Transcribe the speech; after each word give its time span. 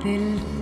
clave 0.00 0.59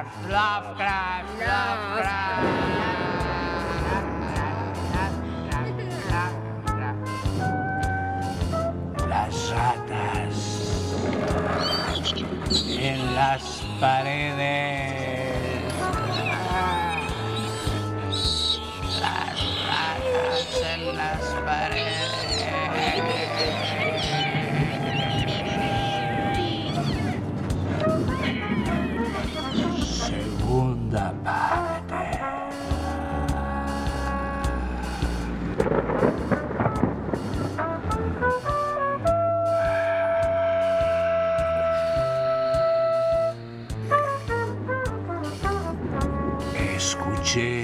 Lovecraft, 0.00 0.30
Lovecraft, 0.30 0.89
Noche. 47.30 47.59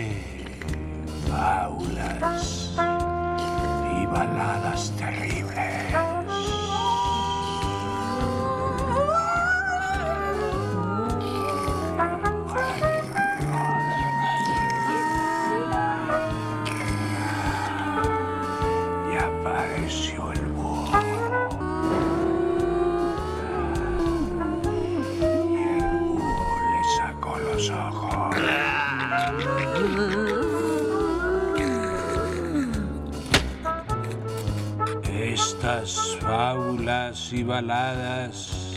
Y 37.33 37.43
baladas, 37.43 38.75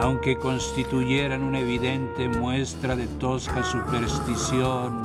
aunque 0.00 0.36
constituyeran 0.36 1.42
una 1.42 1.58
evidente 1.58 2.28
muestra 2.28 2.96
de 2.96 3.06
tosca 3.06 3.62
superstición, 3.62 5.02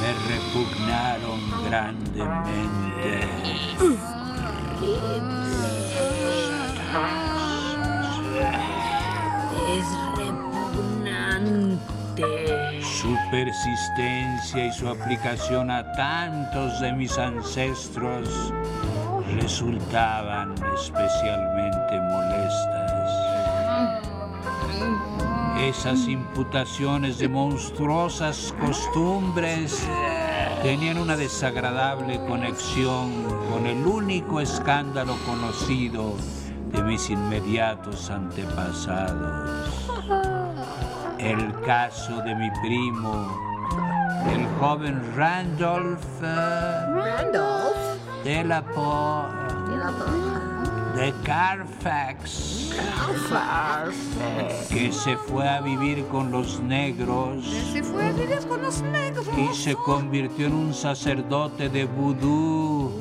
me 0.00 0.12
repugnaron 0.28 1.40
grandemente. 1.64 3.20
Es 9.70 9.86
repugnante. 10.16 11.84
Su 12.82 13.16
persistencia 13.30 14.66
y 14.66 14.72
su 14.72 14.88
aplicación 14.88 15.70
a 15.70 15.92
tantos 15.92 16.80
de 16.80 16.92
mis 16.92 17.18
ancestros 17.18 18.52
resultaban 19.40 20.54
especialmente 20.74 22.00
molestas. 22.00 23.10
Esas 25.60 26.08
imputaciones 26.08 27.18
de 27.18 27.28
monstruosas 27.28 28.54
costumbres 28.60 29.86
tenían 30.62 30.98
una 30.98 31.16
desagradable 31.16 32.18
conexión 32.26 33.24
con 33.50 33.66
el 33.66 33.86
único 33.86 34.40
escándalo 34.40 35.16
conocido 35.24 36.14
de 36.72 36.82
mis 36.82 37.08
inmediatos 37.08 38.10
antepasados. 38.10 39.80
El 41.18 41.60
caso 41.60 42.20
de 42.22 42.34
mi 42.34 42.50
primo, 42.62 43.28
el 44.32 44.46
joven 44.58 45.00
Randolph 45.16 46.02
Randolph. 46.20 47.76
de 48.24 48.44
la 48.44 48.62
Po 48.62 49.28
de 49.68 49.76
la 49.76 50.53
de 50.94 51.12
Carfax, 51.24 52.72
que 54.70 54.92
se 54.92 55.16
fue 55.16 55.48
a 55.48 55.60
vivir 55.60 56.04
con 56.06 56.30
los 56.30 56.60
negros 56.60 57.44
Se 57.72 57.82
fue 57.82 58.04
a 58.06 58.12
vivir 58.12 58.38
con 58.48 58.62
los 58.62 58.82
negros. 58.82 59.26
y 59.36 59.54
se 59.54 59.74
convirtió 59.74 60.46
en 60.46 60.54
un 60.54 60.74
sacerdote 60.74 61.68
de 61.68 61.84
vudú 61.84 62.92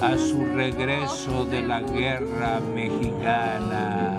a 0.00 0.16
su 0.16 0.44
regreso 0.54 1.44
de 1.44 1.62
la 1.62 1.80
guerra 1.80 2.60
mexicana. 2.74 4.16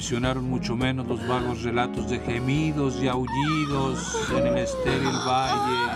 Impresionaron 0.00 0.48
mucho 0.48 0.76
menos 0.76 1.06
los 1.06 1.28
vagos 1.28 1.62
relatos 1.62 2.08
de 2.08 2.18
gemidos 2.20 3.02
y 3.02 3.08
aullidos 3.08 4.16
en 4.34 4.46
el 4.46 4.56
estéril 4.56 5.12
valle, 5.28 5.92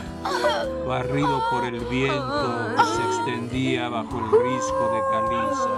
barrido 0.87 1.43
por 1.51 1.65
el 1.65 1.81
viento 1.87 2.75
que 2.77 2.85
se 2.85 3.03
extendía 3.03 3.89
bajo 3.89 4.19
el 4.19 4.27
risco 4.45 4.91
de 4.93 5.01
caliza. 5.11 5.71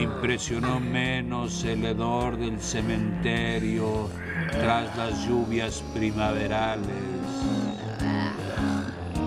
Impresionó 0.00 0.78
menos 0.78 1.64
el 1.64 1.84
hedor 1.86 2.36
del 2.36 2.60
cementerio 2.60 4.08
tras 4.48 4.96
las 4.96 5.26
lluvias 5.26 5.82
primaverales. 5.94 6.86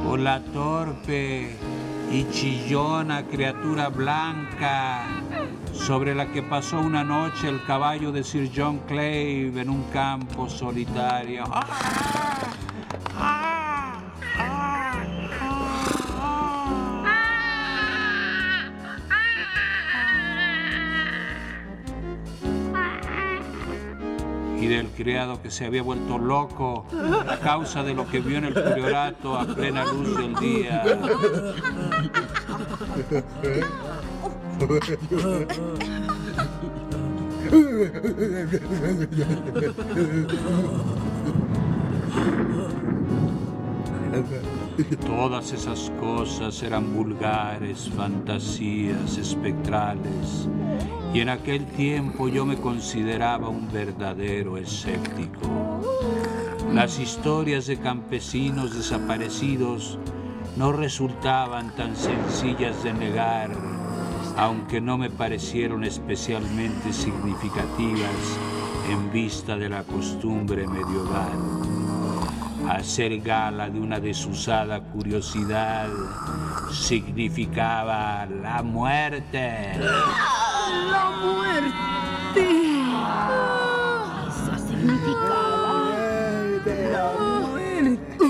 O 0.08 0.18
la 0.18 0.40
torpe 0.42 1.56
y 2.12 2.30
chillona 2.32 3.24
criatura 3.24 3.90
blanca 3.90 5.06
sobre 5.74 6.14
la 6.14 6.32
que 6.32 6.44
pasó 6.44 6.80
una 6.80 7.04
noche 7.04 7.50
el 7.50 7.64
caballo 7.66 8.12
de 8.12 8.24
Sir 8.24 8.52
John 8.56 8.80
Clave 8.88 9.62
en 9.62 9.70
un 9.70 9.84
campo 9.86 10.50
solitario. 10.50 11.46
Del 24.94 25.06
criado 25.06 25.42
que 25.42 25.50
se 25.50 25.66
había 25.66 25.82
vuelto 25.82 26.18
loco 26.18 26.86
a 27.28 27.38
causa 27.38 27.84
de 27.84 27.94
lo 27.94 28.08
que 28.08 28.20
vio 28.20 28.38
en 28.38 28.46
el 28.46 28.54
priorato 28.54 29.38
a 29.38 29.46
plena 29.46 29.86
luz 29.86 30.18
del 30.18 30.36
día. 30.36 30.84
Todas 45.06 45.52
esas 45.52 45.92
cosas 46.00 46.64
eran 46.64 46.96
vulgares, 46.96 47.90
fantasías 47.96 49.18
espectrales, 49.18 50.50
y 51.14 51.20
en 51.20 51.30
aquel 51.30 51.66
tiempo 51.66 52.28
yo 52.28 52.46
me 52.46 52.58
consideraba 52.58 53.50
un 53.50 53.72
verdadero 53.72 54.58
escéptico. 54.58 55.80
Las 56.74 56.98
historias 56.98 57.68
de 57.68 57.78
campesinos 57.78 58.76
desaparecidos 58.76 60.00
no 60.58 60.72
resultaban 60.72 61.76
tan 61.76 61.96
sencillas 61.96 62.84
de 62.84 62.94
negar, 62.94 63.52
aunque 64.38 64.82
no 64.82 64.98
me 64.98 65.12
parecieron 65.12 65.84
especialmente 65.84 66.94
significativas 66.94 68.40
en 68.90 69.12
vista 69.12 69.56
de 69.56 69.70
la 69.70 69.84
costumbre 69.84 70.66
medieval. 70.68 71.63
Hacer 72.70 73.20
gala 73.20 73.70
de 73.70 73.80
una 73.80 74.00
desusada 74.00 74.80
curiosidad 74.80 75.88
significaba 76.72 78.26
la 78.26 78.64
muerte. 78.64 79.78
La 79.80 81.12
muerte. 81.22 82.48
Eso 84.28 84.58
significaba. 84.68 85.90
La 86.92 87.12
muerte. 87.42 88.26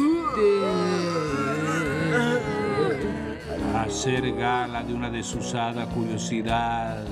Hacer 3.78 4.34
gala 4.36 4.84
de 4.84 4.94
una 4.94 5.10
desusada 5.10 5.86
curiosidad 5.88 7.06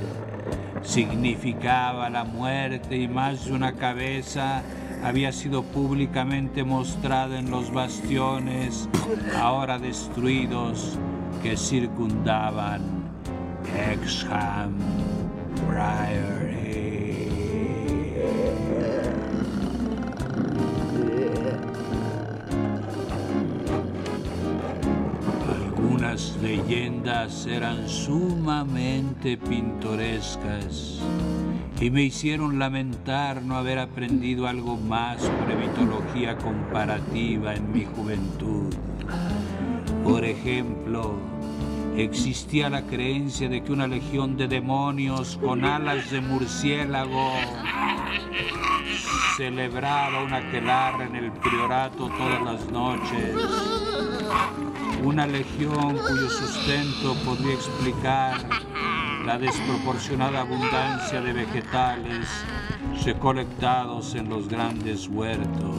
significaba 0.83 2.09
la 2.09 2.23
muerte 2.23 2.97
y 2.97 3.07
más 3.07 3.45
de 3.45 3.53
una 3.53 3.73
cabeza 3.73 4.63
había 5.03 5.31
sido 5.31 5.63
públicamente 5.63 6.63
mostrada 6.63 7.39
en 7.39 7.49
los 7.49 7.73
bastiones, 7.73 8.87
ahora 9.39 9.79
destruidos, 9.79 10.97
que 11.41 11.57
circundaban 11.57 12.81
Exham 13.91 14.75
Priory. 15.67 16.51
Algunas 25.49 26.37
leyendas 26.41 27.47
eran 27.47 27.87
sumamente 27.87 29.37
pintorescas 29.37 30.99
y 31.81 31.89
me 31.89 32.03
hicieron 32.03 32.59
lamentar 32.59 33.41
no 33.41 33.55
haber 33.55 33.79
aprendido 33.79 34.47
algo 34.47 34.77
más 34.77 35.19
sobre 35.19 35.55
mitología 35.55 36.37
comparativa 36.37 37.55
en 37.55 37.73
mi 37.73 37.85
juventud. 37.85 38.71
Por 40.03 40.23
ejemplo, 40.23 41.15
existía 41.97 42.69
la 42.69 42.83
creencia 42.83 43.49
de 43.49 43.63
que 43.63 43.71
una 43.71 43.87
legión 43.87 44.37
de 44.37 44.47
demonios 44.47 45.39
con 45.43 45.65
alas 45.65 46.11
de 46.11 46.21
murciélago 46.21 47.31
celebraba 49.37 50.23
una 50.23 50.37
aquelarre 50.37 51.05
en 51.05 51.15
el 51.15 51.31
priorato 51.31 52.09
todas 52.09 52.43
las 52.43 52.71
noches. 52.71 53.35
Una 55.03 55.25
legión 55.25 55.97
cuyo 55.97 56.29
sustento 56.29 57.15
podría 57.25 57.55
explicar 57.55 58.37
la 59.31 59.37
desproporcionada 59.37 60.41
abundancia 60.41 61.21
de 61.21 61.31
vegetales 61.31 62.27
recolectados 63.05 64.13
en 64.15 64.27
los 64.27 64.49
grandes 64.49 65.07
huertos. 65.07 65.73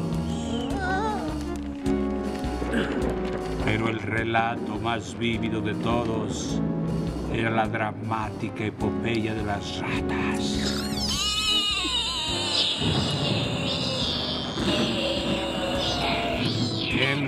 Pero 3.63 3.89
el 3.89 4.01
relato 4.01 4.79
más 4.79 5.19
vívido 5.19 5.61
de 5.61 5.75
todos 5.75 6.63
era 7.31 7.51
la 7.51 7.69
dramática 7.69 8.65
epopeya 8.65 9.35
de 9.35 9.43
las 9.43 9.81
ratas. 9.81 10.73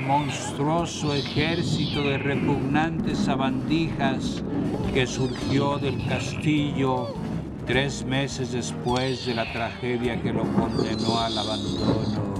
Monstruoso 0.06 1.14
ejército 1.14 2.02
de 2.02 2.18
repugnantes 2.18 3.18
sabandijas 3.18 4.42
que 4.92 5.06
surgió 5.06 5.78
del 5.78 6.06
castillo 6.06 7.14
tres 7.66 8.04
meses 8.04 8.52
después 8.52 9.24
de 9.24 9.34
la 9.34 9.50
tragedia 9.50 10.20
que 10.20 10.32
lo 10.32 10.42
condenó 10.42 11.18
al 11.20 11.38
abandono. 11.38 12.34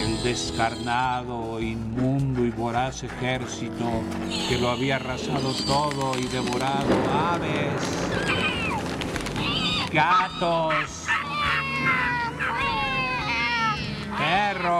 El 0.00 0.22
descarnado, 0.22 1.60
inmundo 1.60 2.44
y 2.44 2.50
voraz 2.50 3.02
ejército 3.02 3.90
que 4.48 4.58
lo 4.58 4.70
había 4.70 4.96
arrasado 4.96 5.52
todo 5.66 6.18
y 6.18 6.24
devorado 6.24 6.94
aves, 7.12 7.82
gatos, 9.92 11.06
perros, 14.16 14.79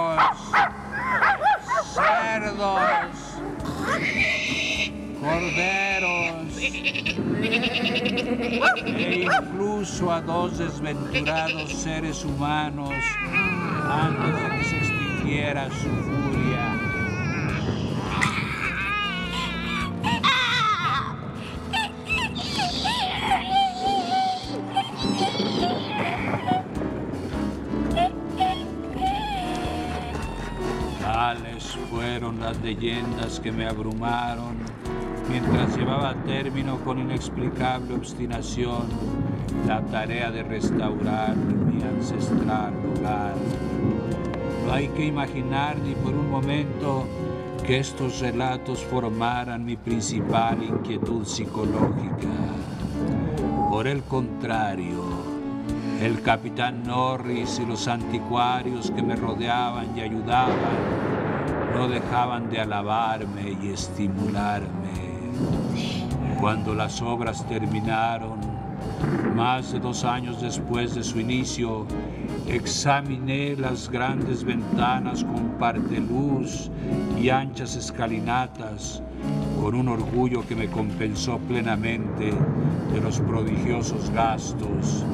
corderos 5.21 6.57
e 8.97 9.27
incluso 9.27 10.11
a 10.11 10.21
dos 10.21 10.57
desventurados 10.59 11.73
seres 11.75 12.25
humanos 12.25 12.95
antes 13.89 14.43
de 14.43 14.49
que 14.57 14.65
se 14.65 14.77
extinguiera 14.79 15.69
su 15.69 15.89
furia. 15.89 16.81
Tales 31.03 31.77
fueron 31.91 32.41
las 32.41 32.59
leyendas 32.61 33.39
que 33.39 33.53
me 33.53 33.67
abrumaron 33.67 34.57
mientras 35.31 35.77
llevaba 35.77 36.11
a 36.11 36.15
término 36.25 36.77
con 36.79 36.99
inexplicable 36.99 37.95
obstinación 37.95 38.89
la 39.67 39.81
tarea 39.83 40.31
de 40.33 40.43
restaurar 40.43 41.37
mi 41.37 41.83
ancestral 41.83 42.75
lugar. 42.83 43.35
No 44.67 44.73
hay 44.73 44.89
que 44.89 45.07
imaginar 45.07 45.77
ni 45.79 45.95
por 45.95 46.13
un 46.15 46.29
momento 46.31 47.07
que 47.65 47.79
estos 47.79 48.21
relatos 48.21 48.83
formaran 48.83 49.65
mi 49.65 49.77
principal 49.77 50.63
inquietud 50.63 51.25
psicológica. 51.25 52.29
Por 53.71 53.87
el 53.87 54.03
contrario, 54.03 55.05
el 56.03 56.21
capitán 56.23 56.83
Norris 56.83 57.61
y 57.63 57.67
los 57.67 57.87
anticuarios 57.87 58.91
que 58.91 59.03
me 59.03 59.15
rodeaban 59.15 59.97
y 59.97 60.01
ayudaban 60.01 61.01
no 61.75 61.89
dejaban 61.89 62.51
de 62.51 62.61
alabarme 62.61 63.57
y 63.63 63.69
estimularme. 63.69 65.10
Cuando 66.41 66.75
las 66.75 67.03
obras 67.03 67.47
terminaron, 67.47 68.41
más 69.35 69.73
de 69.73 69.81
dos 69.81 70.05
años 70.05 70.41
después 70.41 70.95
de 70.95 71.03
su 71.03 71.21
inicio, 71.21 71.87
examiné 72.49 73.55
las 73.57 73.91
grandes 73.91 74.43
ventanas 74.45 75.25
con 75.25 75.51
parte 75.59 76.01
luz 76.01 76.71
y 77.21 77.29
anchas 77.29 77.77
escalinatas 77.77 79.03
con 79.61 79.75
un 79.75 79.89
orgullo 79.89 80.47
que 80.47 80.57
me 80.57 80.69
compensó 80.69 81.39
plenamente 81.39 82.33
de 82.93 83.01
los 83.01 83.21
prodigiosos 83.21 84.11
gastos 84.11 85.05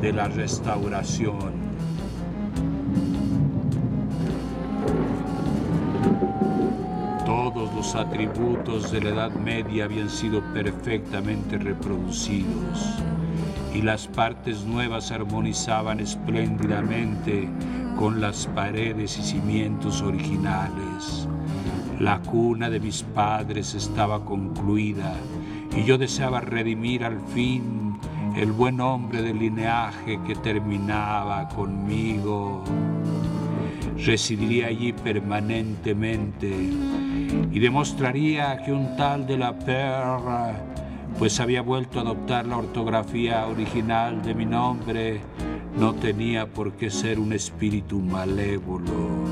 de 0.00 0.12
la 0.12 0.28
restauración. 0.28 1.65
Los 7.86 7.94
atributos 7.94 8.90
de 8.90 9.00
la 9.00 9.10
Edad 9.10 9.30
Media 9.30 9.84
habían 9.84 10.10
sido 10.10 10.42
perfectamente 10.52 11.56
reproducidos 11.56 12.96
y 13.72 13.80
las 13.80 14.08
partes 14.08 14.64
nuevas 14.64 15.12
armonizaban 15.12 16.00
espléndidamente 16.00 17.48
con 17.96 18.20
las 18.20 18.48
paredes 18.48 19.16
y 19.18 19.22
cimientos 19.22 20.02
originales. 20.02 21.28
La 22.00 22.18
cuna 22.22 22.70
de 22.70 22.80
mis 22.80 23.04
padres 23.04 23.72
estaba 23.74 24.24
concluida 24.24 25.14
y 25.76 25.84
yo 25.84 25.96
deseaba 25.96 26.40
redimir 26.40 27.04
al 27.04 27.20
fin 27.20 28.00
el 28.36 28.50
buen 28.50 28.80
hombre 28.80 29.22
del 29.22 29.38
linaje 29.38 30.18
que 30.26 30.34
terminaba 30.34 31.48
conmigo. 31.50 32.64
Residiría 33.96 34.66
allí 34.66 34.92
permanentemente 34.92 37.05
y 37.52 37.58
demostraría 37.58 38.58
que 38.64 38.72
un 38.72 38.96
tal 38.96 39.26
de 39.26 39.38
la 39.38 39.58
perra 39.58 40.54
pues 41.18 41.40
había 41.40 41.62
vuelto 41.62 41.98
a 41.98 42.02
adoptar 42.02 42.46
la 42.46 42.58
ortografía 42.58 43.46
original 43.46 44.22
de 44.22 44.34
mi 44.34 44.44
nombre, 44.44 45.20
no 45.78 45.94
tenía 45.94 46.46
por 46.46 46.72
qué 46.72 46.90
ser 46.90 47.18
un 47.18 47.32
espíritu 47.32 48.00
malévolo. 48.00 49.24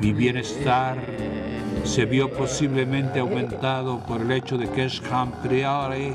Mi 0.00 0.12
bienestar 0.12 0.98
se 1.84 2.04
vio 2.04 2.30
posiblemente 2.30 3.20
aumentado 3.20 4.04
por 4.06 4.20
el 4.20 4.30
hecho 4.32 4.58
de 4.58 4.68
que 4.68 4.88
Scham 4.90 5.30
Priori 5.42 6.12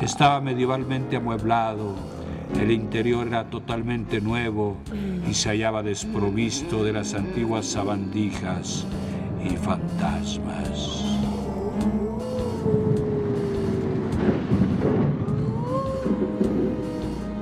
estaba 0.00 0.40
medievalmente 0.40 1.16
amueblado. 1.16 1.94
El 2.60 2.72
interior 2.72 3.28
era 3.28 3.44
totalmente 3.44 4.20
nuevo 4.20 4.76
y 5.28 5.34
se 5.34 5.50
hallaba 5.50 5.82
desprovisto 5.82 6.82
de 6.82 6.92
las 6.92 7.14
antiguas 7.14 7.66
sabandijas 7.66 8.86
y 9.44 9.56
fantasmas. 9.56 11.04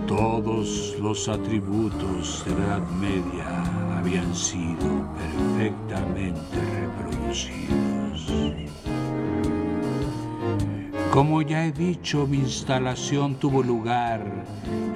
Todos 0.06 0.96
los 1.00 1.28
atributos 1.28 2.44
de 2.44 2.52
la 2.52 2.64
Edad 2.64 2.88
Media 2.90 3.98
habían 3.98 4.34
sido 4.34 5.06
perfectamente 5.14 6.58
reproducidos. 6.80 8.30
Como 11.10 11.42
ya 11.42 11.66
he 11.66 11.72
dicho, 11.72 12.26
mi 12.26 12.38
instalación 12.38 13.34
tuvo 13.34 13.64
lugar 13.64 14.24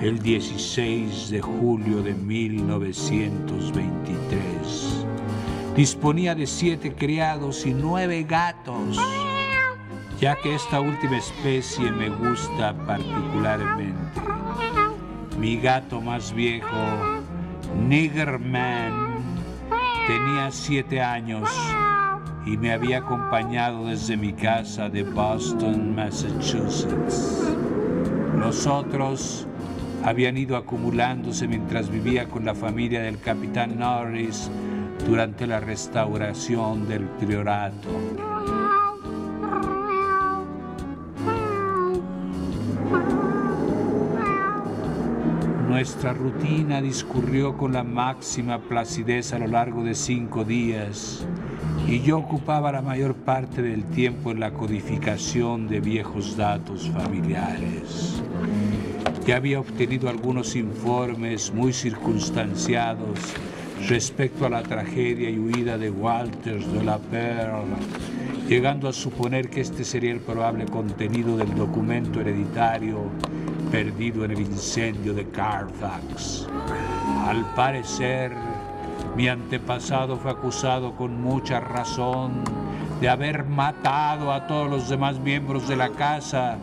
el 0.01 0.21
16 0.21 1.31
de 1.31 1.41
julio 1.41 2.03
de 2.03 2.15
1923. 2.15 4.54
Disponía 5.77 6.37
de 6.37 6.47
siete 6.47 6.95
criados 6.95 7.67
y 7.67 7.75
nueve 7.75 8.23
gatos, 8.23 8.97
ya 10.21 10.37
que 10.37 10.55
esta 10.55 10.81
última 10.81 11.19
especie 11.19 11.91
me 11.91 12.11
gusta 12.11 12.73
particularmente. 12.87 14.21
Mi 15.37 15.57
gato 15.57 16.01
más 16.01 16.33
viejo, 16.33 16.69
Niggerman, 17.89 19.17
tenía 20.07 20.53
siete 20.53 21.03
años 21.03 21.51
y 22.47 22.57
me 22.57 22.73
había 22.73 22.99
acompañado 22.99 23.87
desde 23.87 24.17
mi 24.17 24.33
casa 24.33 24.89
de 24.89 25.03
Boston, 25.03 25.93
Massachusetts. 25.93 27.43
Los 28.39 28.69
otros 28.69 29.49
habían 30.05 30.37
ido 30.37 30.57
acumulándose 30.57 31.49
mientras 31.49 31.91
vivía 31.91 32.29
con 32.29 32.45
la 32.45 32.55
familia 32.55 33.03
del 33.03 33.19
capitán 33.19 33.77
Norris 33.81 34.49
durante 35.07 35.47
la 35.47 35.61
restauración 35.61 36.89
del 36.89 37.05
priorato. 37.05 37.89
Nuestra 45.69 46.13
rutina 46.13 46.81
discurrió 46.81 47.57
con 47.57 47.73
la 47.73 47.83
máxima 47.83 48.59
placidez 48.59 49.33
a 49.33 49.39
lo 49.39 49.49
largo 49.49 49.83
de 49.83 49.95
cinco 49.95 50.45
días 50.45 51.27
y 51.87 52.01
yo 52.01 52.19
ocupaba 52.19 52.73
la 52.73 52.81
mayor 52.81 53.15
parte 53.15 53.61
del 53.61 53.85
tiempo 53.85 54.31
en 54.31 54.41
la 54.41 54.53
codificación 54.53 55.69
de 55.69 55.81
viejos 55.81 56.37
datos 56.37 56.89
familiares. 56.89 58.23
Ya 59.27 59.37
había 59.37 59.61
obtenido 59.61 60.09
algunos 60.09 60.55
informes 60.55 61.53
muy 61.53 61.73
circunstanciados 61.73 63.35
respecto 63.89 64.47
a 64.47 64.51
la 64.51 64.63
tragedia 64.63 65.29
y 65.29 65.39
huida 65.39 65.77
de 65.77 65.91
Walters 65.91 66.73
de 66.73 66.85
la 66.85 66.99
Perla, 66.99 67.77
llegando 68.49 68.89
a 68.89 68.93
suponer 68.93 69.51
que 69.51 69.61
este 69.61 69.85
sería 69.85 70.13
el 70.13 70.21
probable 70.21 70.65
contenido 70.65 71.37
del 71.37 71.55
documento 71.55 72.21
hereditario 72.21 73.03
perdido 73.71 74.25
en 74.25 74.31
el 74.31 74.41
incendio 74.41 75.13
de 75.13 75.29
Carfax. 75.29 76.47
Al 77.27 77.45
parecer, 77.55 78.33
mi 79.17 79.29
antepasado 79.29 80.17
fue 80.17 80.31
acusado 80.31 80.97
con 80.97 81.21
mucha 81.21 81.61
razón 81.61 82.43
de 83.01 83.09
haber 83.09 83.45
matado 83.45 84.33
a 84.33 84.47
todos 84.47 84.71
los 84.71 84.89
demás 84.89 85.19
miembros 85.19 85.69
de 85.69 85.77
la 85.77 85.91
casa, 85.91 86.57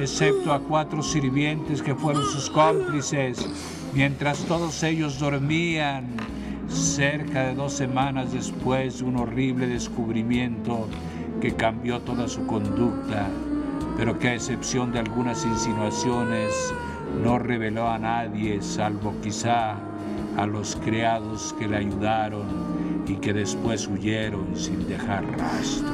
excepto 0.00 0.52
a 0.52 0.58
cuatro 0.58 1.02
sirvientes 1.02 1.80
que 1.80 1.94
fueron 1.94 2.24
sus 2.24 2.50
cómplices, 2.50 3.48
mientras 3.94 4.38
todos 4.40 4.82
ellos 4.82 5.20
dormían. 5.20 6.35
Cerca 6.68 7.44
de 7.44 7.54
dos 7.54 7.72
semanas 7.72 8.32
después, 8.32 9.02
un 9.02 9.16
horrible 9.16 9.66
descubrimiento 9.66 10.88
que 11.40 11.54
cambió 11.54 12.00
toda 12.00 12.28
su 12.28 12.46
conducta 12.46 13.28
pero 13.96 14.18
que 14.18 14.28
a 14.28 14.34
excepción 14.34 14.92
de 14.92 14.98
algunas 14.98 15.44
insinuaciones 15.44 16.74
no 17.22 17.38
reveló 17.38 17.88
a 17.88 17.98
nadie, 17.98 18.60
salvo 18.60 19.14
quizá 19.22 19.76
a 20.36 20.46
los 20.46 20.76
criados 20.76 21.54
que 21.58 21.66
le 21.66 21.78
ayudaron 21.78 22.44
y 23.06 23.14
que 23.16 23.32
después 23.32 23.88
huyeron 23.88 24.54
sin 24.54 24.86
dejar 24.86 25.24
rastro. 25.38 25.86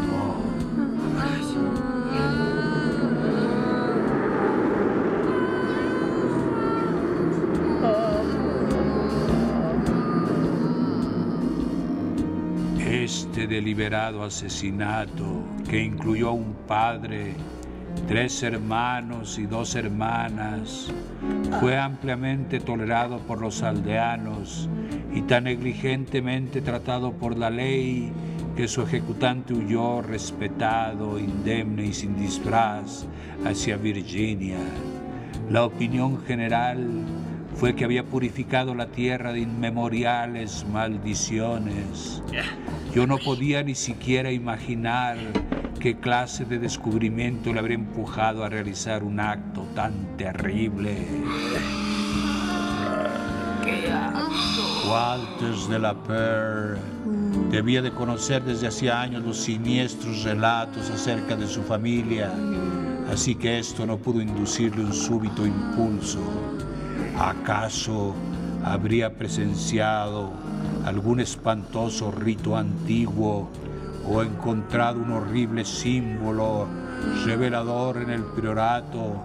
Deliberado 13.53 14.25
asesinato, 14.25 15.45
que 15.69 15.85
incluyó 15.85 16.31
a 16.31 16.33
un 16.33 16.55
padre, 16.67 17.35
tres 18.09 18.43
hermanos 18.43 19.39
y 19.39 19.45
dos 19.45 19.75
hermanas, 19.75 20.91
fue 21.61 21.77
ampliamente 21.77 22.61
tolerado 22.61 23.19
por 23.19 23.43
los 23.43 23.63
aldeanos 23.63 24.71
y 25.15 25.21
tan 25.23 25.45
negligentemente 25.45 26.63
tratado 26.63 27.13
por 27.13 27.37
la 27.37 27.51
ley 27.51 28.11
que 28.57 28.69
su 28.69 28.83
ejecutante 28.83 29.53
huyó 29.53 30.01
respetado, 30.01 31.19
indemne 31.19 31.85
y 31.85 31.93
sin 31.93 32.17
disfraz 32.17 33.07
hacia 33.45 33.77
Virginia. 33.77 34.61
La 35.51 35.67
opinión 35.67 36.23
general 36.23 36.87
fue 37.55 37.75
que 37.75 37.85
había 37.85 38.05
purificado 38.05 38.75
la 38.75 38.87
tierra 38.87 39.33
de 39.33 39.41
inmemoriales 39.41 40.65
maldiciones. 40.71 42.23
Yo 42.95 43.07
no 43.07 43.19
podía 43.19 43.63
ni 43.63 43.75
siquiera 43.75 44.33
imaginar 44.33 45.17
qué 45.81 45.97
clase 45.99 46.45
de 46.45 46.59
descubrimiento 46.59 47.53
le 47.53 47.59
habría 47.59 47.77
empujado 47.77 48.45
a 48.45 48.49
realizar 48.49 49.03
un 49.03 49.21
acto 49.21 49.67
tan 49.75 50.17
terrible. 50.17 50.97
Walters 54.89 55.69
de 55.69 55.79
la 55.79 55.95
Per 55.95 56.79
debía 57.51 57.83
de 57.83 57.93
conocer 57.93 58.43
desde 58.43 58.67
hacía 58.67 59.01
años 59.01 59.23
los 59.23 59.37
siniestros 59.39 60.23
relatos 60.25 60.91
acerca 60.91 61.37
de 61.37 61.47
su 61.47 61.63
familia, 61.63 62.33
así 63.11 63.35
que 63.35 63.59
esto 63.59 63.87
no 63.87 63.99
pudo 63.99 64.21
inducirle 64.21 64.85
un 64.85 64.93
súbito 64.93 65.47
impulso. 65.47 66.21
¿Acaso 67.23 68.17
habría 68.65 69.17
presenciado 69.17 70.33
algún 70.85 71.21
espantoso 71.21 72.11
rito 72.11 72.57
antiguo 72.57 73.49
o 74.05 74.23
encontrado 74.25 75.01
un 75.01 75.13
horrible 75.13 75.65
símbolo 75.65 76.67
revelador 77.25 77.99
en 77.99 78.11
el 78.11 78.25
priorato 78.25 79.23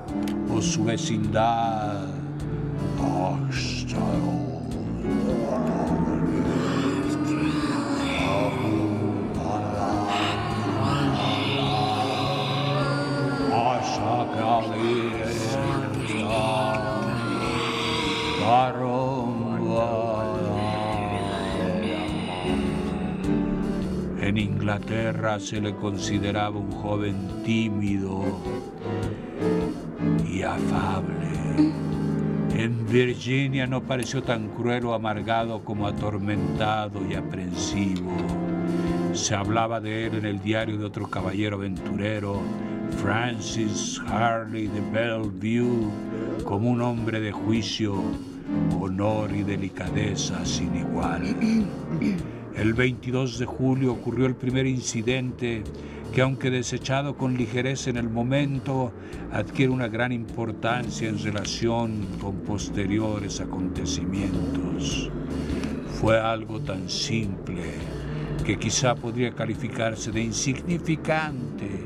o 0.47 0.61
su 0.61 0.83
vecindad. 0.83 2.07
En 24.21 24.37
Inglaterra 24.37 25.37
se 25.37 25.59
le 25.59 25.75
consideraba 25.75 26.57
un 26.57 26.71
joven 26.71 27.43
tímido 27.43 28.23
y 30.25 30.43
afable. 30.43 31.27
En 32.55 32.87
Virginia 32.87 33.67
no 33.67 33.83
pareció 33.83 34.23
tan 34.23 34.47
cruel 34.47 34.85
o 34.85 34.93
amargado 34.93 35.65
como 35.65 35.85
atormentado 35.85 37.01
y 37.05 37.15
aprensivo. 37.15 38.13
Se 39.11 39.35
hablaba 39.35 39.81
de 39.81 40.05
él 40.05 40.15
en 40.15 40.25
el 40.25 40.41
diario 40.41 40.77
de 40.77 40.85
otro 40.85 41.09
caballero 41.09 41.57
aventurero, 41.57 42.39
Francis 43.01 43.99
Harley 44.07 44.67
de 44.67 44.79
Bellevue, 44.89 45.89
como 46.45 46.69
un 46.69 46.81
hombre 46.81 47.19
de 47.19 47.33
juicio, 47.33 48.01
honor 48.79 49.31
y 49.35 49.43
delicadeza 49.43 50.45
sin 50.45 50.75
igual. 50.75 51.23
El 52.55 52.73
22 52.73 53.37
de 53.37 53.45
julio 53.45 53.93
ocurrió 53.93 54.25
el 54.25 54.35
primer 54.35 54.65
incidente 54.65 55.63
que 56.11 56.21
aunque 56.21 56.49
desechado 56.49 57.15
con 57.15 57.37
ligereza 57.37 57.91
en 57.91 57.97
el 57.97 58.09
momento, 58.09 58.91
adquiere 59.31 59.71
una 59.71 59.87
gran 59.87 60.11
importancia 60.11 61.07
en 61.07 61.21
relación 61.21 62.07
con 62.19 62.37
posteriores 62.37 63.41
acontecimientos. 63.41 65.11
Fue 66.01 66.19
algo 66.19 66.59
tan 66.59 66.89
simple 66.89 67.73
que 68.43 68.57
quizá 68.57 68.95
podría 68.95 69.31
calificarse 69.31 70.11
de 70.11 70.23
insignificante 70.23 71.83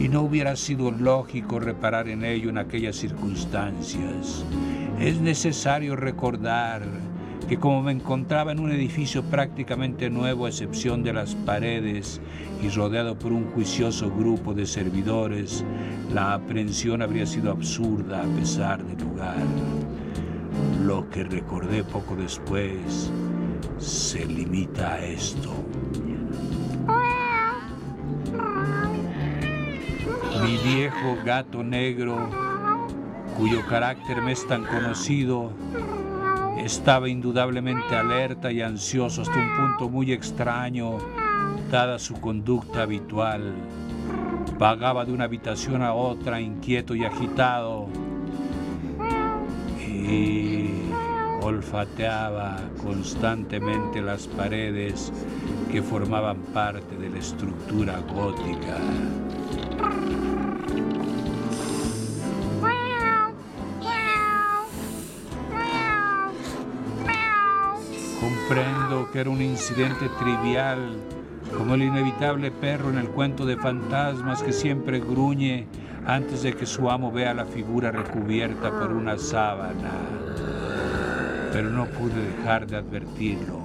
y 0.00 0.08
no 0.08 0.22
hubiera 0.22 0.56
sido 0.56 0.90
lógico 0.90 1.60
reparar 1.60 2.08
en 2.08 2.24
ello 2.24 2.50
en 2.50 2.58
aquellas 2.58 2.96
circunstancias. 2.96 4.44
Es 5.02 5.20
necesario 5.20 5.96
recordar 5.96 6.82
que 7.48 7.58
como 7.58 7.82
me 7.82 7.90
encontraba 7.90 8.52
en 8.52 8.60
un 8.60 8.70
edificio 8.70 9.24
prácticamente 9.24 10.08
nuevo 10.08 10.46
a 10.46 10.48
excepción 10.48 11.02
de 11.02 11.12
las 11.12 11.34
paredes 11.34 12.20
y 12.62 12.68
rodeado 12.68 13.18
por 13.18 13.32
un 13.32 13.50
juicioso 13.50 14.12
grupo 14.12 14.54
de 14.54 14.64
servidores, 14.64 15.64
la 16.14 16.34
aprehensión 16.34 17.02
habría 17.02 17.26
sido 17.26 17.50
absurda 17.50 18.22
a 18.22 18.36
pesar 18.36 18.84
del 18.84 19.04
lugar. 19.04 19.42
Lo 20.84 21.10
que 21.10 21.24
recordé 21.24 21.82
poco 21.82 22.14
después 22.14 23.10
se 23.78 24.24
limita 24.24 24.92
a 24.92 25.04
esto. 25.04 25.52
Mi 30.44 30.56
viejo 30.58 31.16
gato 31.24 31.64
negro, 31.64 32.51
cuyo 33.36 33.64
carácter 33.66 34.22
me 34.22 34.32
es 34.32 34.46
tan 34.46 34.64
conocido, 34.64 35.52
estaba 36.58 37.08
indudablemente 37.08 37.94
alerta 37.94 38.52
y 38.52 38.62
ansioso 38.62 39.22
hasta 39.22 39.38
un 39.38 39.56
punto 39.56 39.88
muy 39.88 40.12
extraño, 40.12 40.98
dada 41.70 41.98
su 41.98 42.14
conducta 42.14 42.82
habitual. 42.82 43.54
Vagaba 44.58 45.04
de 45.04 45.12
una 45.12 45.24
habitación 45.24 45.82
a 45.82 45.94
otra, 45.94 46.40
inquieto 46.40 46.94
y 46.94 47.04
agitado, 47.04 47.88
y 49.88 50.70
olfateaba 51.42 52.56
constantemente 52.82 54.00
las 54.00 54.26
paredes 54.28 55.12
que 55.70 55.82
formaban 55.82 56.36
parte 56.54 56.96
de 56.96 57.10
la 57.10 57.18
estructura 57.18 57.98
gótica. 58.14 58.76
Comprendo 68.22 69.10
que 69.10 69.18
era 69.18 69.30
un 69.30 69.42
incidente 69.42 70.08
trivial, 70.20 70.96
como 71.58 71.74
el 71.74 71.82
inevitable 71.82 72.52
perro 72.52 72.90
en 72.90 72.98
el 72.98 73.08
cuento 73.08 73.44
de 73.44 73.56
fantasmas 73.56 74.44
que 74.44 74.52
siempre 74.52 75.00
gruñe 75.00 75.66
antes 76.06 76.44
de 76.44 76.52
que 76.52 76.64
su 76.64 76.88
amo 76.88 77.10
vea 77.10 77.34
la 77.34 77.46
figura 77.46 77.90
recubierta 77.90 78.70
por 78.70 78.92
una 78.92 79.18
sábana. 79.18 79.90
Pero 81.52 81.70
no 81.70 81.86
pude 81.86 82.36
dejar 82.36 82.68
de 82.68 82.76
advertirlo. 82.76 83.60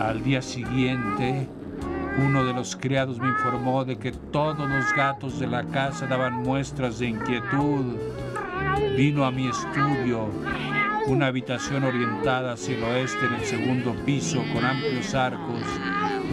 Al 0.00 0.22
día 0.24 0.40
siguiente, 0.40 1.46
uno 2.24 2.46
de 2.46 2.54
los 2.54 2.76
criados 2.76 3.18
me 3.18 3.28
informó 3.28 3.84
de 3.84 3.98
que 3.98 4.12
todos 4.12 4.58
los 4.58 4.94
gatos 4.94 5.38
de 5.38 5.48
la 5.48 5.64
casa 5.64 6.06
daban 6.06 6.42
muestras 6.42 6.98
de 6.98 7.08
inquietud 7.08 7.98
Vino 8.96 9.24
a 9.24 9.30
mi 9.30 9.48
estudio, 9.48 10.28
una 11.06 11.26
habitación 11.26 11.84
orientada 11.84 12.52
hacia 12.52 12.76
el 12.76 12.84
oeste 12.84 13.26
en 13.26 13.34
el 13.34 13.44
segundo 13.44 13.94
piso 14.04 14.42
con 14.52 14.64
amplios 14.64 15.14
arcos, 15.14 15.62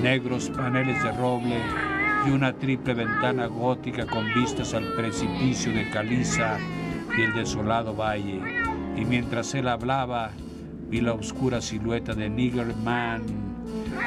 negros 0.01 0.49
paneles 0.49 1.01
de 1.03 1.11
roble 1.13 1.59
y 2.27 2.31
una 2.31 2.53
triple 2.53 2.93
ventana 2.93 3.47
gótica 3.47 4.05
con 4.05 4.33
vistas 4.33 4.73
al 4.73 4.93
precipicio 4.93 5.71
de 5.71 5.89
Caliza 5.89 6.57
y 7.17 7.21
el 7.21 7.33
desolado 7.33 7.95
valle. 7.95 8.41
Y 8.95 9.05
mientras 9.05 9.53
él 9.53 9.67
hablaba, 9.67 10.31
vi 10.89 11.01
la 11.01 11.13
oscura 11.13 11.61
silueta 11.61 12.13
de 12.13 12.29
Nigger 12.29 12.75
Man 12.83 13.23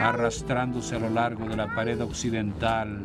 arrastrándose 0.00 0.96
a 0.96 0.98
lo 0.98 1.10
largo 1.10 1.46
de 1.48 1.56
la 1.56 1.74
pared 1.74 2.00
occidental 2.00 3.04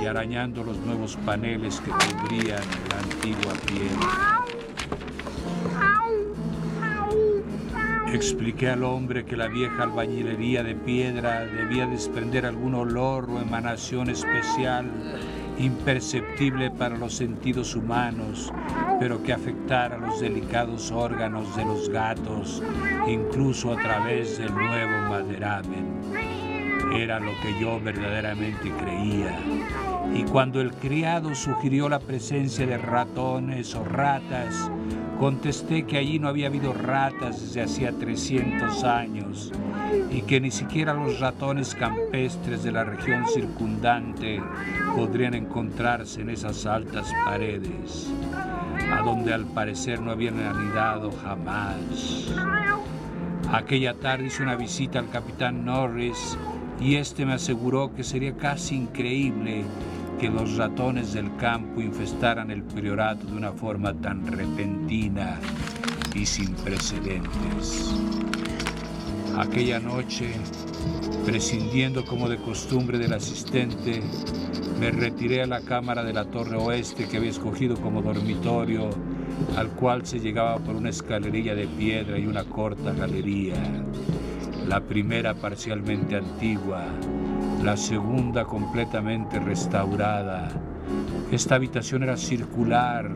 y 0.00 0.06
arañando 0.06 0.64
los 0.64 0.78
nuevos 0.78 1.16
paneles 1.24 1.80
que 1.80 1.90
cubrían 1.90 2.62
la 2.90 2.98
antigua 2.98 3.52
piel. 3.66 4.41
Expliqué 8.12 8.68
al 8.68 8.84
hombre 8.84 9.24
que 9.24 9.38
la 9.38 9.48
vieja 9.48 9.84
albañilería 9.84 10.62
de 10.62 10.74
piedra 10.74 11.46
debía 11.46 11.86
desprender 11.86 12.44
algún 12.44 12.74
olor 12.74 13.30
o 13.30 13.40
emanación 13.40 14.10
especial, 14.10 14.84
imperceptible 15.58 16.70
para 16.70 16.98
los 16.98 17.14
sentidos 17.14 17.74
humanos, 17.74 18.52
pero 19.00 19.22
que 19.22 19.32
afectara 19.32 19.96
los 19.96 20.20
delicados 20.20 20.90
órganos 20.90 21.56
de 21.56 21.64
los 21.64 21.88
gatos, 21.88 22.62
incluso 23.08 23.72
a 23.72 23.80
través 23.80 24.36
del 24.36 24.52
nuevo 24.52 25.08
maderamen. 25.08 26.02
Era 26.94 27.18
lo 27.18 27.32
que 27.40 27.58
yo 27.58 27.80
verdaderamente 27.80 28.70
creía. 28.78 29.38
Y 30.14 30.24
cuando 30.24 30.60
el 30.60 30.72
criado 30.72 31.34
sugirió 31.34 31.88
la 31.88 31.98
presencia 31.98 32.66
de 32.66 32.76
ratones 32.76 33.74
o 33.74 33.82
ratas, 33.84 34.70
Contesté 35.18 35.84
que 35.84 35.98
allí 35.98 36.18
no 36.18 36.28
había 36.28 36.48
habido 36.48 36.72
ratas 36.72 37.40
desde 37.40 37.62
hacía 37.62 37.92
300 37.92 38.82
años 38.84 39.52
y 40.10 40.22
que 40.22 40.40
ni 40.40 40.50
siquiera 40.50 40.94
los 40.94 41.20
ratones 41.20 41.74
campestres 41.74 42.62
de 42.64 42.72
la 42.72 42.84
región 42.84 43.26
circundante 43.28 44.40
podrían 44.96 45.34
encontrarse 45.34 46.22
en 46.22 46.30
esas 46.30 46.66
altas 46.66 47.06
paredes, 47.24 48.12
a 48.92 49.02
donde 49.02 49.32
al 49.32 49.46
parecer 49.46 50.00
no 50.00 50.10
habían 50.10 50.40
anidado 50.40 51.12
jamás. 51.22 52.32
Aquella 53.52 53.94
tarde 53.94 54.26
hice 54.26 54.42
una 54.42 54.56
visita 54.56 54.98
al 54.98 55.10
capitán 55.10 55.64
Norris 55.64 56.38
y 56.80 56.96
este 56.96 57.26
me 57.26 57.34
aseguró 57.34 57.94
que 57.94 58.02
sería 58.02 58.34
casi 58.36 58.76
increíble 58.76 59.64
que 60.22 60.30
los 60.30 60.56
ratones 60.56 61.14
del 61.14 61.34
campo 61.34 61.80
infestaran 61.80 62.52
el 62.52 62.62
priorato 62.62 63.26
de 63.26 63.36
una 63.36 63.50
forma 63.50 63.92
tan 63.92 64.24
repentina 64.24 65.40
y 66.14 66.24
sin 66.24 66.54
precedentes. 66.54 67.92
Aquella 69.36 69.80
noche, 69.80 70.30
prescindiendo 71.26 72.04
como 72.04 72.28
de 72.28 72.36
costumbre 72.36 72.98
del 72.98 73.14
asistente, 73.14 74.00
me 74.78 74.92
retiré 74.92 75.42
a 75.42 75.46
la 75.46 75.60
cámara 75.60 76.04
de 76.04 76.12
la 76.12 76.26
torre 76.26 76.56
oeste 76.56 77.08
que 77.08 77.16
había 77.16 77.30
escogido 77.30 77.74
como 77.74 78.00
dormitorio, 78.00 78.90
al 79.56 79.70
cual 79.70 80.06
se 80.06 80.20
llegaba 80.20 80.60
por 80.60 80.76
una 80.76 80.90
escalerilla 80.90 81.56
de 81.56 81.66
piedra 81.66 82.16
y 82.16 82.28
una 82.28 82.44
corta 82.44 82.92
galería, 82.92 83.56
la 84.68 84.80
primera 84.82 85.34
parcialmente 85.34 86.14
antigua, 86.14 86.84
la 87.62 87.76
segunda 87.76 88.44
completamente 88.44 89.38
restaurada. 89.38 90.48
Esta 91.30 91.54
habitación 91.54 92.02
era 92.02 92.16
circular, 92.16 93.08